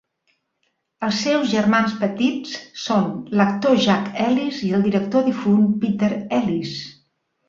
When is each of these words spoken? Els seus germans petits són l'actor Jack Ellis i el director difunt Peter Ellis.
Els 1.07 1.17
seus 1.25 1.49
germans 1.49 1.91
petits 1.99 2.55
són 2.83 3.11
l'actor 3.41 3.77
Jack 3.83 4.07
Ellis 4.29 4.63
i 4.69 4.71
el 4.79 4.87
director 4.87 5.27
difunt 5.29 5.69
Peter 5.85 6.11
Ellis. 6.39 6.73